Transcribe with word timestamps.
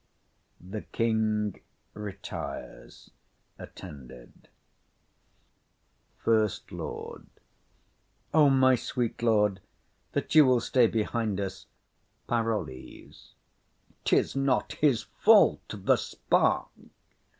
[The 0.59 0.81
King 0.81 1.61
retires 1.93 3.11
to 3.59 3.65
a 3.65 3.67
couch.] 3.67 4.47
FIRST 6.17 6.71
LORD. 6.71 7.27
O 8.33 8.49
my 8.49 8.73
sweet 8.73 9.21
lord, 9.21 9.59
that 10.13 10.33
you 10.33 10.43
will 10.43 10.59
stay 10.59 10.87
behind 10.87 11.39
us! 11.39 11.67
PAROLLES. 12.25 13.35
'Tis 14.03 14.35
not 14.35 14.73
his 14.73 15.03
fault; 15.03 15.61
the 15.69 15.97
spark. 15.97 16.69